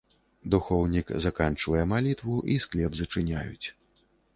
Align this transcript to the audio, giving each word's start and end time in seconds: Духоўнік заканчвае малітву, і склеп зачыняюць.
Духоўнік 0.55 1.11
заканчвае 1.27 1.83
малітву, 1.95 2.41
і 2.55 2.59
склеп 2.67 2.91
зачыняюць. 3.05 3.67